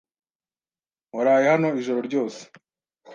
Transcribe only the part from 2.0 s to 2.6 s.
ryose?